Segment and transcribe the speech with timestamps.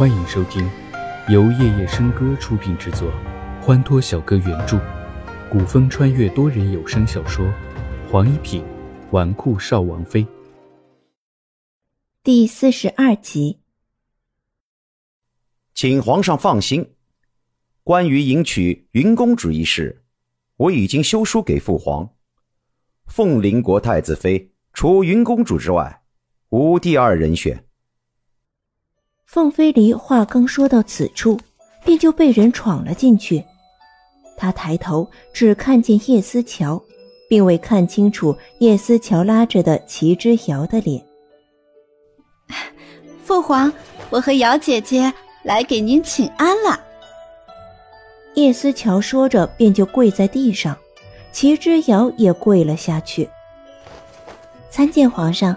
[0.00, 0.66] 欢迎收听
[1.28, 3.12] 由夜夜笙歌出品制作，
[3.60, 4.80] 欢脱小哥原著，
[5.50, 7.44] 古风穿越多人有声小说
[8.10, 8.64] 《黄一品
[9.10, 10.24] 纨绔少王妃》
[12.24, 13.58] 第四十二集。
[15.74, 16.94] 请皇上放心，
[17.84, 20.02] 关于迎娶云公主一事，
[20.56, 22.08] 我已经修书给父皇。
[23.04, 26.00] 凤临国太子妃除云公主之外，
[26.48, 27.66] 无第二人选。
[29.32, 31.38] 凤飞离话刚说到此处，
[31.84, 33.44] 便就被人闯了进去。
[34.36, 36.82] 他抬头只看见叶思乔，
[37.28, 41.00] 并未看清楚叶思乔拉着的齐之遥的脸。
[43.22, 43.72] 父皇，
[44.10, 45.12] 我和瑶姐姐
[45.44, 46.80] 来给您请安了。
[48.34, 50.76] 叶思乔说着，便就跪在地上，
[51.30, 53.30] 齐之遥也跪了下去。
[54.70, 55.56] 参见皇上。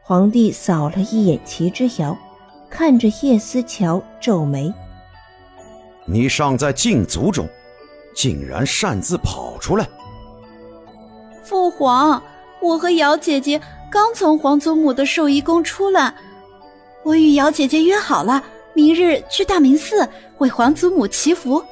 [0.00, 2.16] 皇帝扫了一眼齐之遥。
[2.70, 4.72] 看着叶思乔，皱眉
[6.06, 7.46] ：“你尚在禁足中，
[8.14, 9.86] 竟然擅自跑出来！”
[11.42, 12.22] 父皇，
[12.62, 16.14] 我和瑶姐姐刚从皇祖母的寿衣宫出来，
[17.02, 21.62] 我与瑶姐姐约好了，明日去大明寺为皇祖母祈福，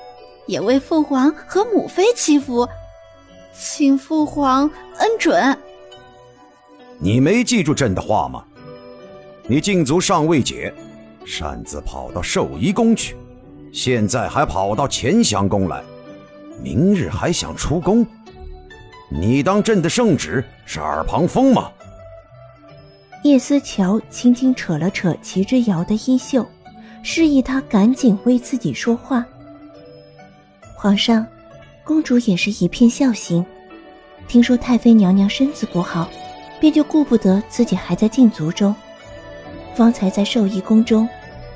[0.46, 2.68] 也为父皇和母妃祈福，
[3.54, 4.68] 请父皇
[4.98, 5.56] 恩准。
[6.98, 8.44] 你没记住朕的话吗？
[9.46, 10.74] 你禁足尚未解。
[11.30, 13.14] 擅自跑到寿衣宫去，
[13.70, 15.82] 现在还跑到乾祥宫来，
[16.62, 18.04] 明日还想出宫？
[19.10, 21.70] 你当朕的圣旨是耳旁风吗？
[23.24, 26.46] 叶思乔轻轻扯了扯齐之遥的衣袖，
[27.02, 29.22] 示意他赶紧为自己说话。
[30.74, 31.26] 皇上，
[31.84, 33.44] 公主也是一片孝心，
[34.26, 36.08] 听说太妃娘娘身子不好，
[36.58, 38.74] 便就顾不得自己还在禁足中，
[39.74, 41.06] 方才在寿衣宫中。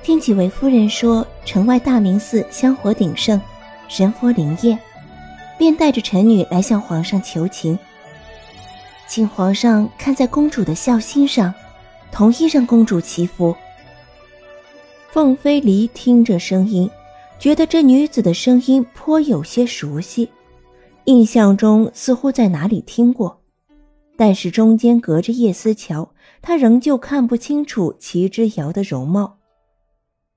[0.03, 3.41] 听几位夫人说，城外大明寺香火鼎盛，
[3.87, 4.77] 神佛灵验，
[5.57, 7.79] 便带着臣女来向皇上求情，
[9.07, 11.55] 请皇上看在公主的孝心上，
[12.11, 13.55] 同意让公主祈福。
[15.13, 16.91] 凤飞离听着声音，
[17.39, 20.29] 觉得这女子的声音颇有些熟悉，
[21.05, 23.41] 印象中似乎在哪里听过，
[24.17, 26.11] 但是中间隔着叶思桥，
[26.41, 29.39] 他仍旧看不清楚齐之遥的容貌。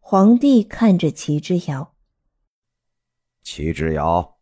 [0.07, 1.95] 皇帝看着齐之遥，
[3.41, 4.37] 齐之遥，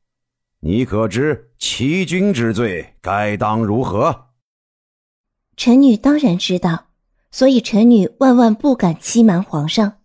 [0.59, 4.25] 你可知欺君之罪该当如何？
[5.55, 6.87] 臣女当然知道，
[7.31, 10.01] 所以臣女万万不敢欺瞒皇上。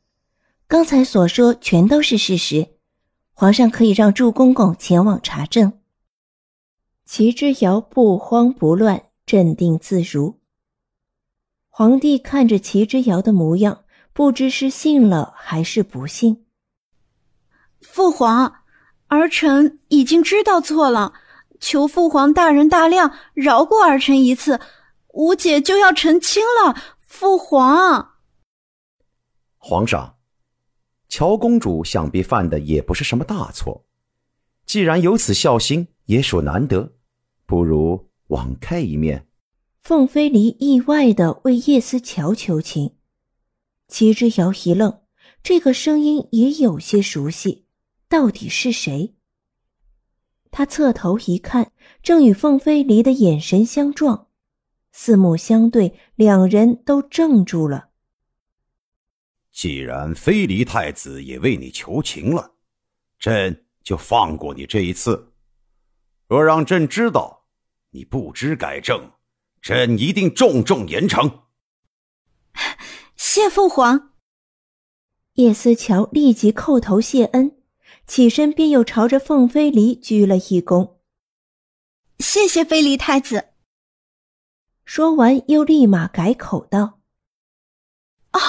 [0.69, 2.77] 刚才所说全都是事实，
[3.33, 5.81] 皇上可以让祝公公前往查证。
[7.05, 10.39] 齐之遥不慌不乱，镇定自如。
[11.69, 13.83] 皇帝看着齐之遥的模样。
[14.19, 16.45] 不知是信了还是不信。
[17.81, 18.65] 父皇，
[19.07, 21.13] 儿臣已经知道错了，
[21.61, 24.59] 求父皇大人大量，饶过儿臣一次，
[25.13, 26.75] 吴姐就要成亲了。
[26.99, 28.17] 父皇，
[29.57, 30.17] 皇上，
[31.09, 33.85] 乔公主想必犯的也不是什么大错，
[34.67, 36.95] 既然有此孝心，也属难得，
[37.47, 39.29] 不如网开一面。
[39.85, 42.98] 凤飞离意外的为叶思乔求情。
[43.89, 45.01] 齐之遥一愣，
[45.43, 47.67] 这个声音也有些熟悉，
[48.09, 49.15] 到底是谁？
[50.51, 51.73] 他侧头一看，
[52.03, 54.29] 正与凤飞离的眼神相撞，
[54.93, 57.91] 四目相对，两人都怔住了。
[59.53, 62.55] 既然飞离太子也为你求情了，
[63.19, 65.33] 朕就放过你这一次。
[66.29, 67.47] 若让朕知道
[67.91, 69.13] 你不知改正，
[69.61, 71.41] 朕一定重重严惩。
[73.31, 74.13] 谢父皇。
[75.35, 77.59] 叶思乔立即叩头谢恩，
[78.07, 80.95] 起身便又朝着凤飞离鞠了一躬。
[82.21, 83.49] 谢谢飞离太子。
[84.87, 87.01] 说完，又立马改口道
[88.33, 88.41] ：“哦，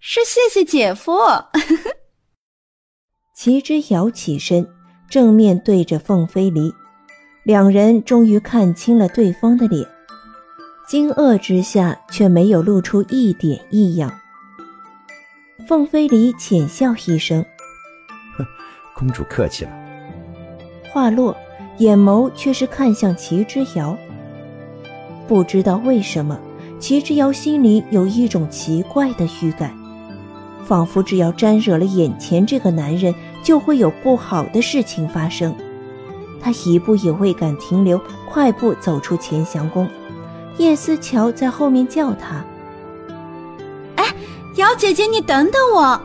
[0.00, 1.12] 是谢谢姐夫。
[3.36, 4.66] ”齐之遥起身，
[5.10, 6.72] 正面对着凤飞离，
[7.44, 9.86] 两人终于看清了对方的脸。
[10.86, 14.12] 惊愕之下，却没有露出一点异样。
[15.66, 17.44] 凤飞离浅笑一声
[18.38, 18.46] ：“哼，
[18.94, 19.70] 公主客气了。”
[20.94, 21.36] 话落，
[21.78, 23.98] 眼眸却是看向齐之遥。
[25.26, 26.38] 不知道为什么，
[26.78, 29.76] 齐之遥心里有一种奇怪的预感，
[30.64, 33.12] 仿佛只要沾惹了眼前这个男人，
[33.42, 35.52] 就会有不好的事情发生。
[36.40, 38.00] 他一步也未敢停留，
[38.30, 39.88] 快步走出乾祥宫。
[40.58, 42.44] 叶思乔在后面叫他
[43.96, 44.04] ：“哎，
[44.56, 46.00] 姚姐姐，你等等我。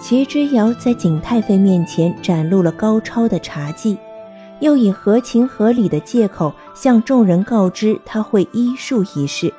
[0.00, 3.96] 齐之遥在景太妃面前展露了高超的茶技，
[4.60, 9.52] 又以合情合理的借口向众人告知他会医术一事。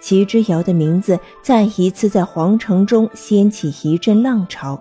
[0.00, 4.80] 齐之遥的名字再一次在皇城中掀起一阵浪潮，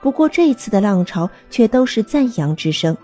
[0.00, 2.96] 不过这次的浪潮却都是赞扬之声，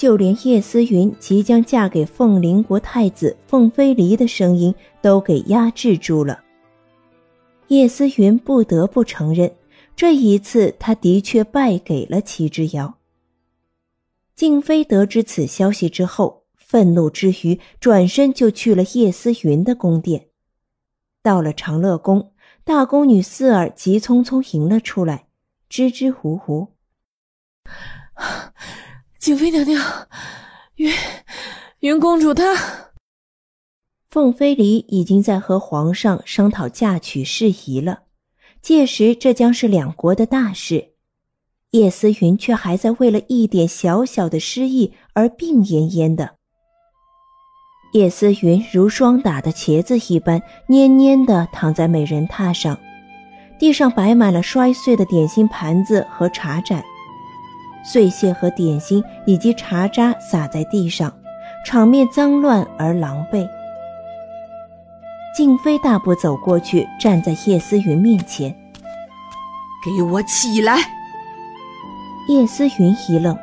[0.00, 6.42] 就连叶思云即将嫁给凤林国太子凤飞离的声音都给压制住了。
[7.68, 9.54] 叶思云不得不承认。
[9.94, 12.94] 这一次，他的确败给了齐之遥。
[14.34, 20.28] 静妃得知此消息之后，愤怒之余，转身就去了叶思云的宫殿。
[21.22, 22.32] 到了长乐宫，
[22.64, 25.26] 大宫女四儿急匆匆迎了出来，
[25.68, 26.68] 支支吾吾
[29.20, 30.08] ：“景妃娘娘，
[30.76, 30.90] 云
[31.80, 32.42] 云公主她……”
[34.08, 38.04] 凤飞离已经在和皇上商讨嫁娶事宜了。
[38.62, 40.92] 届时，这将是两国的大事，
[41.72, 46.36] 叶思云却还在为了一点小小的失意而病恹恹的。
[47.92, 52.78] 叶思云如霜打的茄子一般蔫蔫的躺在美人榻上，
[53.58, 56.82] 地上摆满了摔碎的点心盘子和茶盏，
[57.82, 61.12] 碎屑和点心以及茶渣洒在地上，
[61.64, 63.48] 场面脏乱而狼狈。
[65.34, 68.54] 静妃大步走过去，站在叶思云面前。
[69.82, 70.76] 给我起来！
[72.28, 73.36] 叶思云一愣，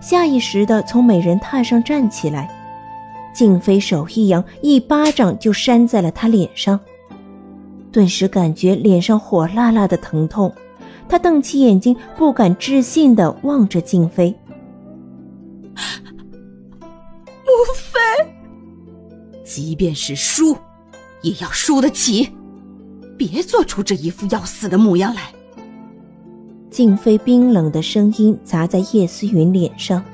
[0.00, 2.48] 下意识的从美人榻上站起来。
[3.34, 6.78] 静妃手一扬，一巴掌就扇在了他脸上，
[7.92, 10.50] 顿时感觉脸上火辣辣的疼痛。
[11.08, 14.34] 他瞪起眼睛，不敢置信的望着静妃。
[17.44, 18.00] 母妃，
[19.44, 20.56] 即便是输。
[21.22, 22.28] 也要输得起，
[23.16, 25.32] 别做出这一副要死的模样来。
[26.68, 30.04] 静妃冰冷的声音砸在叶思云脸上，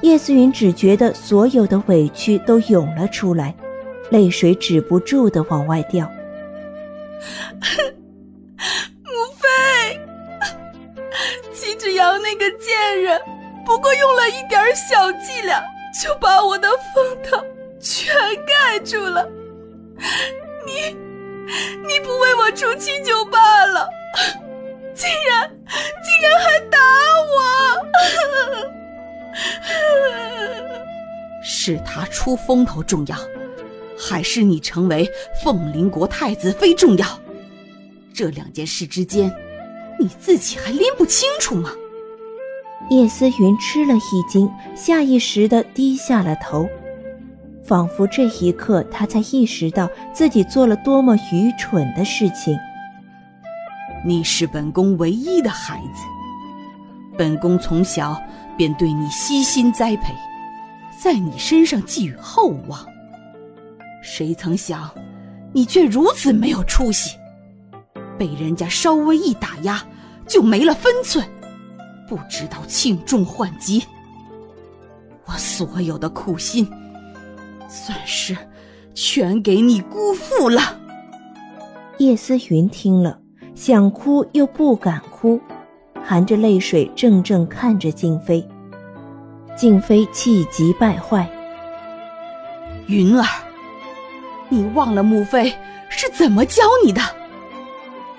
[0.00, 3.54] 叶思云只觉得所有的委屈都涌了出来，
[4.10, 6.10] 泪水止不住的往外掉。
[12.28, 13.18] 那个贱人，
[13.64, 15.64] 不过用了一点小伎俩，
[16.04, 17.42] 就把我的风头
[17.80, 18.14] 全
[18.44, 19.26] 盖住了。
[20.66, 20.94] 你，
[21.86, 23.88] 你不为我出气就罢了，
[24.94, 25.50] 竟然，
[26.04, 26.78] 竟然还打
[27.32, 27.40] 我！
[31.42, 33.16] 是他出风头重要，
[33.98, 35.10] 还是你成为
[35.42, 37.06] 凤临国太子妃重要？
[38.12, 39.34] 这两件事之间，
[39.98, 41.72] 你自己还拎不清楚吗？
[42.90, 46.68] 叶思云吃了一惊，下意识的低下了头。
[47.62, 52.56] 仿佛这一刻，他才意识到自己做了多么愚蠢的事情。
[54.06, 56.02] 你是本宫唯一的孩子，
[57.18, 58.18] 本宫从小
[58.56, 60.14] 便对你悉心栽培，
[60.98, 62.86] 在你身上寄予厚望。
[64.02, 64.90] 谁曾想，
[65.52, 67.18] 你却如此没有出息，
[68.16, 69.84] 被人家稍微一打压
[70.26, 71.22] 就没了分寸，
[72.08, 73.84] 不知道轻重缓急。
[75.26, 76.68] 我所有的苦心。
[77.68, 78.34] 算是
[78.94, 80.80] 全给你辜负了。
[81.98, 83.18] 叶思云听了，
[83.54, 85.38] 想哭又不敢哭，
[86.02, 88.42] 含着泪水怔怔看着静妃。
[89.54, 91.28] 静妃气急败坏
[92.88, 93.26] ：“云儿，
[94.48, 95.54] 你忘了母妃
[95.90, 97.02] 是怎么教你的？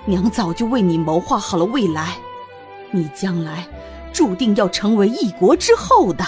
[0.04, 2.16] 娘早就为你谋划好了未来，
[2.90, 3.66] 你将来
[4.12, 6.24] 注定要成为一国之后的。”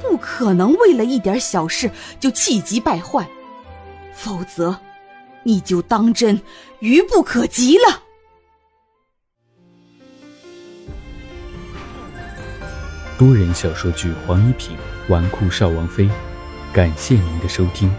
[0.00, 3.26] 不可能为了一点小事就气急败坏，
[4.12, 4.78] 否则
[5.44, 6.38] 你就当真
[6.80, 8.02] 愚不可及了。
[13.16, 14.76] 多人小说剧《黄一品
[15.08, 16.04] 纨绔少王妃》，
[16.72, 17.90] 感谢您的收听，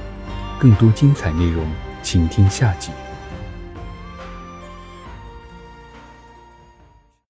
[0.60, 1.66] 更多精彩内容
[2.04, 2.92] 请听下集。